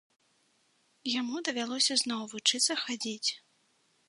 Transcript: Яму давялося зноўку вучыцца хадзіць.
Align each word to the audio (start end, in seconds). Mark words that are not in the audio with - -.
Яму 1.19 1.35
давялося 1.49 1.93
зноўку 2.03 2.31
вучыцца 2.35 2.81
хадзіць. 2.87 3.29